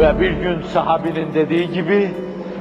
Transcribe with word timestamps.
Ve 0.00 0.20
bir 0.20 0.30
gün 0.30 0.62
sahabinin 0.62 1.34
dediği 1.34 1.70
gibi, 1.72 2.10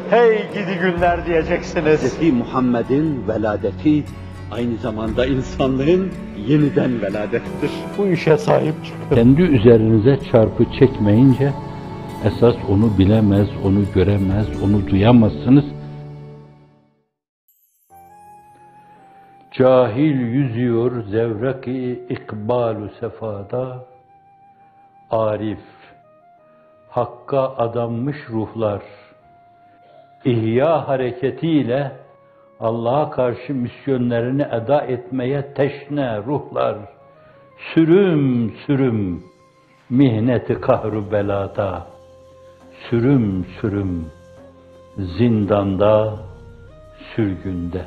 hey 0.10 0.38
gidi 0.54 0.80
günler 0.82 1.26
diyeceksiniz. 1.26 2.22
Hz. 2.22 2.34
Muhammed'in 2.34 3.28
veladeti 3.28 4.04
aynı 4.52 4.78
zamanda 4.78 5.26
insanlığın 5.26 6.12
yeniden 6.48 7.02
veladettir. 7.02 7.72
Bu 7.98 8.08
işe 8.08 8.38
sahip 8.38 8.86
çıkın. 8.86 9.16
Kendi 9.16 9.42
üzerinize 9.42 10.20
çarpı 10.32 10.66
çekmeyince 10.80 11.52
esas 12.26 12.56
onu 12.70 12.98
bilemez, 12.98 13.48
onu 13.66 13.80
göremez, 13.96 14.64
onu 14.64 14.88
duyamazsınız. 14.88 15.66
Cahil 19.52 20.20
yüzüyor 20.20 21.04
zevraki 21.04 22.04
ikbalu 22.10 22.90
sefada, 23.00 23.86
arif, 25.12 25.79
hakka 26.90 27.58
adanmış 27.58 28.18
ruhlar, 28.30 28.82
ihya 30.26 30.88
hareketiyle 30.88 31.92
Allah'a 32.60 33.10
karşı 33.10 33.54
misyonlarını 33.54 34.50
eda 34.52 34.82
etmeye 34.82 35.54
teşne 35.54 36.18
ruhlar, 36.18 36.78
sürüm 37.74 38.54
sürüm 38.66 39.24
mihneti 39.90 40.62
kahru 40.62 41.12
belada, 41.12 41.88
sürüm 42.90 43.46
sürüm 43.62 44.12
zindanda, 44.98 46.16
sürgünde. 47.16 47.86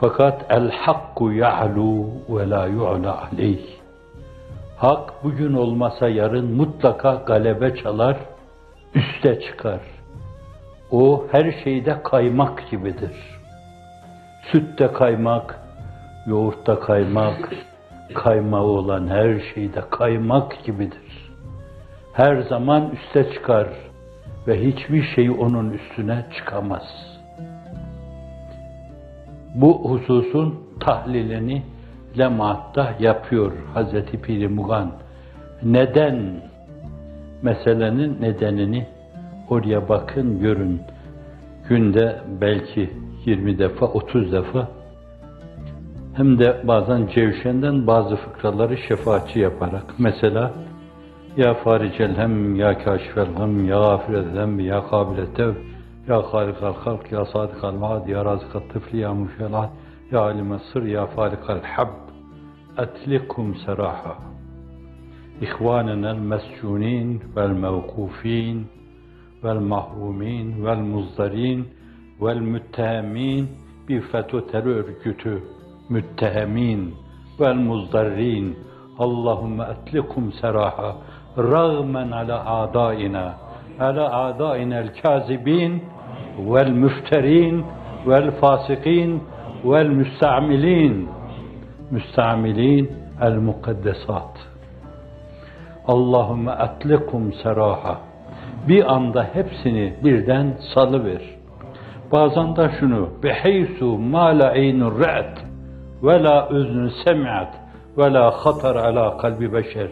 Fakat 0.00 0.46
el 0.50 0.70
hakku 0.70 1.32
ya'lu 1.32 2.06
ve 2.28 2.50
la 2.50 2.66
yu'la 2.66 3.28
aleyh. 3.32 3.77
Hak 4.78 5.24
bugün 5.24 5.52
olmasa 5.52 6.08
yarın 6.08 6.56
mutlaka 6.56 7.14
galebe 7.14 7.76
çalar, 7.76 8.16
üste 8.94 9.40
çıkar. 9.40 9.80
O 10.90 11.26
her 11.32 11.54
şeyde 11.64 12.02
kaymak 12.02 12.70
gibidir. 12.70 13.12
Sütte 14.52 14.92
kaymak, 14.92 15.60
yoğurtta 16.26 16.80
kaymak, 16.80 17.52
kaymağı 18.14 18.62
olan 18.62 19.08
her 19.08 19.40
şeyde 19.54 19.80
kaymak 19.90 20.64
gibidir. 20.64 21.32
Her 22.12 22.42
zaman 22.42 22.90
üste 22.90 23.32
çıkar 23.32 23.68
ve 24.46 24.64
hiçbir 24.64 25.02
şey 25.14 25.30
onun 25.30 25.70
üstüne 25.70 26.26
çıkamaz. 26.36 27.18
Bu 29.54 29.90
hususun 29.90 30.60
tahlilini 30.80 31.62
Lemaat'ta 32.18 32.94
yapıyor 32.98 33.52
Hazreti 33.74 34.20
Piri 34.20 34.48
Mugan. 34.48 34.92
Neden? 35.62 36.42
Meselenin 37.42 38.22
nedenini 38.22 38.86
oraya 39.48 39.88
bakın, 39.88 40.40
görün. 40.40 40.80
Günde 41.68 42.16
belki 42.40 42.90
20 43.24 43.58
defa, 43.58 43.86
30 43.86 44.32
defa 44.32 44.68
hem 46.14 46.38
de 46.38 46.56
bazen 46.64 47.06
cevşenden 47.14 47.86
bazı 47.86 48.16
fıkraları 48.16 48.76
şefaatçi 48.76 49.38
yaparak. 49.38 49.84
Mesela 49.98 50.52
Ya 51.36 51.54
faricel 51.54 52.16
hem, 52.16 52.56
ya 52.56 52.78
kaşifel 52.78 53.26
hem, 53.36 53.64
ya 53.68 53.78
gafiret 53.78 54.36
hem, 54.36 54.60
ya 54.60 54.86
kabilet 54.90 55.36
tev, 55.36 55.52
ya 56.08 56.22
halikal 56.32 56.74
halk, 56.74 57.12
ya 57.12 57.24
sadikal 57.24 57.80
vaad, 57.80 58.08
ya 58.08 58.24
razikat 58.24 58.70
tıfli, 58.72 58.98
ya 58.98 59.14
müşelat, 59.14 59.70
ya 60.12 60.20
alime 60.20 60.58
sır, 60.72 60.82
ya 60.82 61.06
falikal 61.06 61.62
hab, 61.62 61.88
etlikum 62.78 63.54
seraha. 63.66 64.16
İhvanena 65.40 66.10
el-mescunin 66.10 67.22
vel-mevkufin 67.36 68.66
vel-mahrumin 69.44 70.64
vel-muzdarin 70.64 71.64
vel-müttehemin 72.20 73.48
bir 73.88 74.00
FETÖ 74.00 74.46
terör 74.46 74.76
örgütü 74.76 75.42
müttehemin 75.88 76.94
vel 77.40 77.54
muzdarrin. 77.54 78.58
Allahümme 78.98 79.64
etlikum 79.64 80.32
seraha 80.32 80.96
rağmen 81.38 82.10
ala 82.10 82.46
adaina 82.46 83.34
ala 83.80 84.24
adaina 84.24 84.76
el 84.76 84.90
kazibin 85.02 85.82
vel 86.38 86.70
müfterin 86.70 87.64
vel 88.06 88.30
fasikin 88.30 89.22
vel 89.64 89.88
müstamilin 89.88 91.08
müstamilin 91.90 92.92
el 93.20 93.34
mukaddesat 93.34 94.48
Allahümme 95.86 96.52
seraha 97.42 97.98
bir 98.68 98.94
anda 98.94 99.26
hepsini 99.32 99.94
birden 100.04 100.56
salıver. 100.74 101.22
Bazen 102.12 102.56
de 102.56 102.70
şunu 102.80 103.08
beheysu 103.22 103.98
ma 103.98 104.38
la 104.38 104.48
aynur 104.48 105.00
ra'at 105.00 105.44
ve 106.02 106.22
la 106.22 106.48
üznü 106.50 106.90
semi'at 107.04 107.54
ve 107.98 108.12
la 108.12 108.30
hatar 108.30 108.76
ala 108.76 109.16
kalbi 109.16 109.52
beşer. 109.52 109.88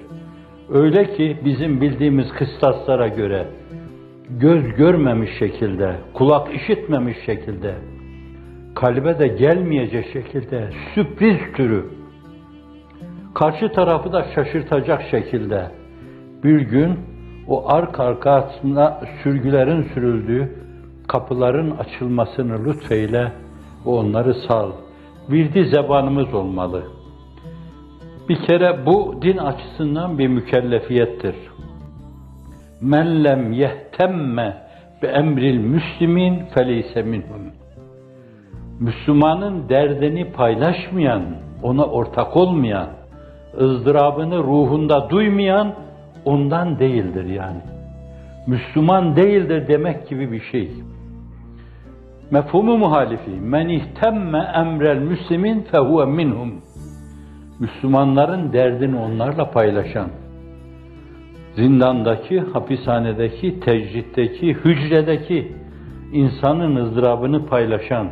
Öyle 0.72 1.16
ki 1.16 1.36
bizim 1.44 1.80
bildiğimiz 1.80 2.32
kıstaslara 2.32 3.08
göre 3.08 3.46
göz 4.30 4.62
görmemiş 4.76 5.30
şekilde, 5.38 5.96
kulak 6.14 6.54
işitmemiş 6.54 7.16
şekilde, 7.26 7.74
kalbe 8.76 9.18
de 9.18 9.28
gelmeyecek 9.28 10.06
şekilde 10.12 10.70
sürpriz 10.94 11.38
türü, 11.56 11.84
karşı 13.34 13.72
tarafı 13.72 14.12
da 14.12 14.26
şaşırtacak 14.34 15.02
şekilde 15.10 15.70
bir 16.44 16.60
gün 16.60 16.98
o 17.48 17.68
arka 17.68 18.04
arkasına 18.04 19.00
sürgülerin 19.22 19.82
sürüldüğü 19.82 20.52
kapıların 21.08 21.70
açılmasını 21.70 22.64
lütfeyle 22.64 23.32
onları 23.84 24.34
sal. 24.34 24.72
Bir 25.28 25.64
zebanımız 25.64 26.34
olmalı. 26.34 26.82
Bir 28.28 28.36
kere 28.36 28.86
bu 28.86 29.14
din 29.22 29.36
açısından 29.36 30.18
bir 30.18 30.28
mükellefiyettir. 30.28 31.34
Men 32.80 33.24
lem 33.24 33.52
yehtemme 33.52 34.56
bi 35.02 35.06
emril 35.06 35.58
müslimin 35.58 36.44
feleyse 36.54 37.02
minhum. 37.02 37.65
Müslümanın 38.80 39.68
derdini 39.68 40.32
paylaşmayan, 40.32 41.22
ona 41.62 41.84
ortak 41.84 42.36
olmayan, 42.36 42.88
ızdırabını 43.60 44.38
ruhunda 44.38 45.10
duymayan 45.10 45.74
ondan 46.24 46.78
değildir 46.78 47.24
yani. 47.24 47.60
Müslüman 48.46 49.16
değildir 49.16 49.68
demek 49.68 50.08
gibi 50.08 50.32
bir 50.32 50.40
şey. 50.40 50.70
Mefhumu 52.30 52.78
muhalifi. 52.78 53.30
Men 53.30 53.68
ihtemme 53.68 54.52
emrel 54.54 54.98
müslimin 54.98 55.62
fehuve 55.62 56.06
minhum. 56.06 56.54
Müslümanların 57.58 58.52
derdini 58.52 58.96
onlarla 58.98 59.50
paylaşan, 59.50 60.08
zindandaki, 61.54 62.40
hapishanedeki, 62.40 63.60
tecritteki, 63.60 64.54
hücredeki 64.54 65.52
insanın 66.12 66.76
ızdırabını 66.76 67.46
paylaşan, 67.46 68.08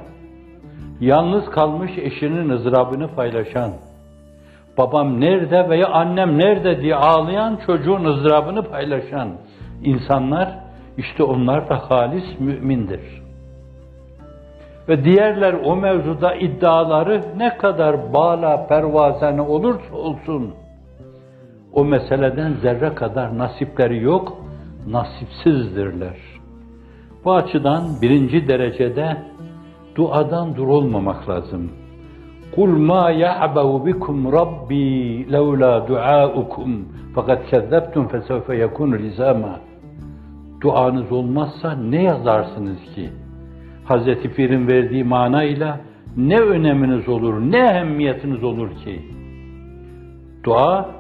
yalnız 1.05 1.45
kalmış 1.51 1.91
eşinin 1.99 2.49
ızdırabını 2.49 3.09
paylaşan, 3.09 3.71
babam 4.79 5.21
nerede 5.21 5.69
veya 5.69 5.89
annem 5.89 6.39
nerede 6.39 6.83
diye 6.83 6.95
ağlayan 6.95 7.59
çocuğun 7.67 8.05
ızdırabını 8.05 8.63
paylaşan 8.63 9.29
insanlar, 9.85 10.59
işte 10.97 11.23
onlar 11.23 11.69
da 11.69 11.91
halis 11.91 12.41
mümindir. 12.41 13.23
Ve 14.89 15.05
diğerler 15.05 15.53
o 15.65 15.77
mevzuda 15.77 16.35
iddiaları 16.35 17.23
ne 17.37 17.57
kadar 17.57 18.15
bağla 18.15 18.67
pervazene 18.67 19.41
olursa 19.41 19.97
olsun, 19.97 20.55
o 21.73 21.85
meseleden 21.85 22.53
zerre 22.53 22.95
kadar 22.95 23.39
nasipleri 23.39 24.03
yok, 24.03 24.39
nasipsizdirler. 24.89 26.17
Bu 27.25 27.35
açıdan 27.35 27.83
birinci 28.03 28.49
derecede 28.49 29.17
duadan 29.95 30.57
dur 30.57 30.69
olmamak 30.69 31.29
lazım. 31.29 31.71
Kul 32.55 32.69
ma 32.69 33.11
ya'bahu 33.11 33.87
bikum 33.87 34.33
rabbi 34.33 35.33
levla 35.33 35.89
duaukum 35.89 36.89
fakat 37.15 37.51
kezzebtum 37.51 38.09
fesevfe 38.09 38.57
yekunu 38.57 38.99
lizama. 38.99 39.61
Duanız 40.61 41.13
olmazsa 41.13 41.73
ne 41.73 42.03
yazarsınız 42.03 42.79
ki? 42.95 43.11
Hazreti 43.85 44.35
Pir'in 44.35 44.69
verdiği 44.69 45.05
manayla 45.05 45.81
ne 46.17 46.41
öneminiz 46.41 47.09
olur, 47.09 47.41
ne 47.41 47.59
ehemmiyetiniz 47.59 48.45
olur 48.45 48.69
ki? 48.85 49.03
Dua, 50.45 50.91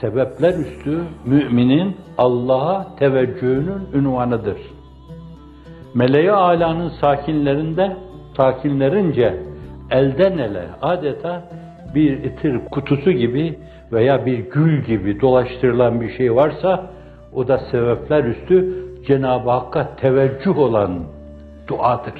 sebepler 0.00 0.54
üstü 0.54 1.02
müminin 1.24 1.96
Allah'a 2.18 2.96
teveccühünün 2.96 3.88
ünvanıdır. 3.94 4.58
Meleği 5.94 6.32
alanın 6.32 6.88
sakinlerinde, 6.88 7.96
sakinlerince 8.40 9.36
elden 9.90 10.38
ele 10.38 10.64
adeta 10.82 11.42
bir 11.94 12.24
itir 12.24 12.60
kutusu 12.70 13.12
gibi 13.12 13.58
veya 13.92 14.26
bir 14.26 14.38
gül 14.38 14.84
gibi 14.84 15.20
dolaştırılan 15.20 16.00
bir 16.00 16.16
şey 16.16 16.34
varsa 16.34 16.90
O 17.32 17.48
da 17.48 17.58
sebepler 17.58 18.24
üstü 18.24 18.74
Cenab-ı 19.06 19.50
Hakk'a 19.50 19.96
teveccüh 19.96 20.58
olan 20.58 20.98
duadır. 21.68 22.14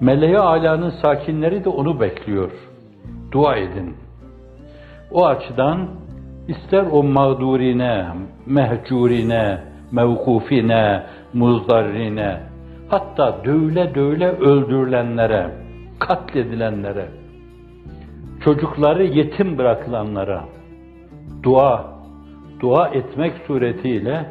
Meleği 0.00 0.38
alanın 0.38 0.90
sakinleri 0.90 1.64
de 1.64 1.68
onu 1.68 2.00
bekliyor. 2.00 2.50
Dua 3.32 3.56
edin. 3.56 3.96
O 5.10 5.26
açıdan 5.26 5.88
ister 6.48 6.84
o 6.92 7.02
mağdurine, 7.02 8.06
mehcurine, 8.46 9.58
mevkufine, 9.92 11.02
muzdarrine, 11.34 12.40
hatta 12.90 13.44
dövle 13.44 13.94
dövle 13.94 14.28
öldürülenlere, 14.28 15.50
katledilenlere, 15.98 17.08
çocukları 18.44 19.04
yetim 19.04 19.58
bırakılanlara 19.58 20.44
dua, 21.42 21.94
dua 22.60 22.88
etmek 22.88 23.32
suretiyle 23.46 24.26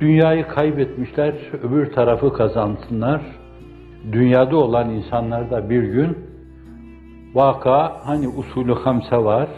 dünyayı 0.00 0.48
kaybetmişler, 0.48 1.34
öbür 1.62 1.92
tarafı 1.92 2.32
kazansınlar. 2.32 3.22
Dünyada 4.12 4.56
olan 4.56 4.90
insanlar 4.90 5.50
da 5.50 5.70
bir 5.70 5.82
gün 5.82 6.18
vaka 7.34 7.96
hani 8.04 8.28
usulü 8.28 8.74
hamse 8.74 9.16
var, 9.16 9.48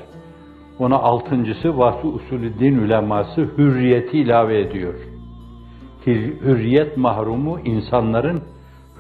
ona 0.79 0.97
altıncısı 0.97 1.79
vası 1.79 2.07
usulü 2.07 2.59
din 2.59 2.79
uleması 2.79 3.49
hürriyeti 3.59 4.19
ilave 4.19 4.61
ediyor. 4.61 5.14
Hür- 6.07 6.41
Hürriyet 6.41 6.97
mahrumu 6.97 7.61
insanların 7.65 8.43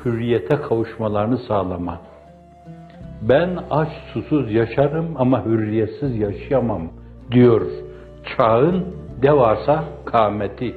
hürriyete 0.05 0.57
kavuşmalarını 0.57 1.39
sağlamak. 1.39 2.01
Ben 3.23 3.59
aç 3.71 3.89
susuz 4.13 4.53
yaşarım 4.53 5.07
ama 5.19 5.45
hürriyetsiz 5.45 6.17
yaşayamam 6.17 6.83
diyor 7.31 7.63
çağın 8.37 8.85
devasa 9.23 9.85
kâmeti. 10.05 10.75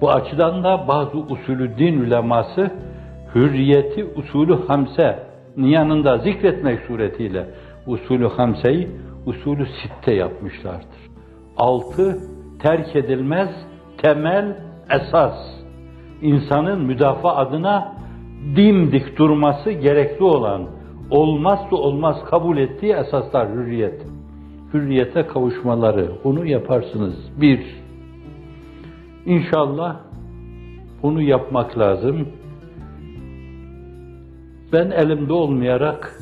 Bu 0.00 0.10
açıdan 0.10 0.64
da 0.64 0.88
bazı 0.88 1.18
usulü 1.18 1.78
din 1.78 2.00
uleması 2.00 2.70
hürriyeti 3.34 4.04
usulü 4.04 4.66
hamse 4.66 5.18
yanında 5.56 6.18
zikretmek 6.18 6.80
suretiyle 6.80 7.46
usulü 7.86 8.28
hamseyi 8.28 8.88
usulü 9.26 9.66
sitte 9.66 10.14
yapmışlardır. 10.14 11.06
Altı 11.56 12.18
terk 12.62 12.96
edilmez 12.96 13.48
temel 14.02 14.56
esas. 14.90 15.34
İnsanın 16.22 16.80
müdafaa 16.80 17.36
adına 17.36 17.92
dimdik 18.56 19.18
durması 19.18 19.70
gerekli 19.70 20.24
olan 20.24 20.62
olmazsa 21.10 21.76
olmaz 21.76 22.16
kabul 22.30 22.56
ettiği 22.56 22.92
esaslar 22.92 23.48
hürriyet. 23.48 24.06
Hürriyete 24.74 25.26
kavuşmaları 25.26 26.12
onu 26.24 26.46
yaparsınız. 26.46 27.14
Bir, 27.40 27.60
İnşallah 29.26 29.96
bunu 31.02 31.22
yapmak 31.22 31.78
lazım. 31.78 32.28
Ben 34.72 34.90
elimde 34.90 35.32
olmayarak 35.32 36.20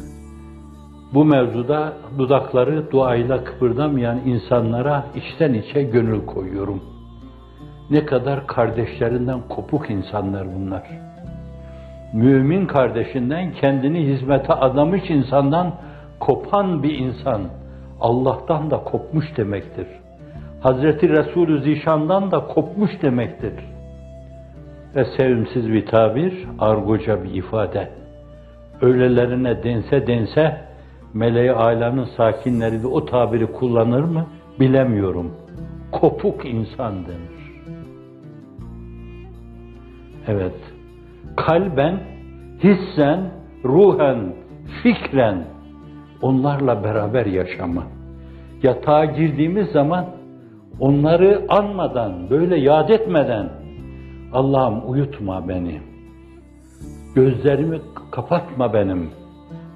bu 1.14 1.24
mevzuda 1.24 1.92
dudakları 2.18 2.90
duayla 2.90 3.44
kıpırdamayan 3.44 4.18
insanlara 4.26 5.06
içten 5.14 5.54
içe 5.54 5.82
gönül 5.82 6.26
koyuyorum. 6.26 6.93
Ne 7.90 8.06
kadar 8.06 8.46
kardeşlerinden 8.46 9.40
kopuk 9.48 9.90
insanlar 9.90 10.46
bunlar. 10.54 10.82
Mümin 12.12 12.66
kardeşinden 12.66 13.52
kendini 13.52 14.06
hizmete 14.06 14.52
adamış 14.52 15.10
insandan 15.10 15.74
kopan 16.20 16.82
bir 16.82 16.98
insan 16.98 17.42
Allah'tan 18.00 18.70
da 18.70 18.76
kopmuş 18.84 19.36
demektir. 19.36 19.86
Hazreti 20.60 21.08
Resulü 21.08 21.62
Zişan'dan 21.62 22.30
da 22.30 22.46
kopmuş 22.46 23.02
demektir. 23.02 23.52
Ve 24.96 25.04
sevimsiz 25.16 25.72
bir 25.72 25.86
tabir, 25.86 26.48
argoca 26.58 27.24
bir 27.24 27.34
ifade. 27.34 27.88
Öylelerine 28.82 29.62
dense 29.62 30.06
dense, 30.06 30.56
meleği 31.14 31.52
alanın 31.52 32.08
sakinleri 32.16 32.82
de 32.82 32.86
o 32.86 33.04
tabiri 33.04 33.46
kullanır 33.46 34.04
mı 34.04 34.26
bilemiyorum. 34.60 35.34
Kopuk 35.92 36.44
insan 36.44 36.94
denir. 36.94 37.53
Evet, 40.28 40.54
kalben, 41.36 42.00
hissen, 42.62 43.20
ruhen, 43.64 44.34
fikren 44.82 45.44
onlarla 46.22 46.84
beraber 46.84 47.26
yaşama. 47.26 47.82
Yatağa 48.62 49.04
girdiğimiz 49.04 49.68
zaman 49.68 50.06
onları 50.80 51.46
anmadan, 51.48 52.30
böyle 52.30 52.56
yad 52.56 52.88
etmeden 52.88 53.48
Allah'ım 54.32 54.90
uyutma 54.90 55.48
beni. 55.48 55.80
Gözlerimi 57.14 57.80
kapatma 58.10 58.72
benim 58.74 59.10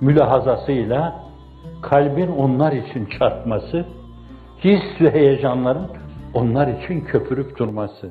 mülahazasıyla 0.01 1.21
kalbin 1.83 2.29
onlar 2.29 2.73
için 2.73 3.09
çarpması, 3.19 3.85
his 4.65 5.01
ve 5.01 5.11
heyecanların 5.11 5.87
onlar 6.35 6.69
için 6.69 7.01
köpürüp 7.01 7.59
durması. 7.59 8.11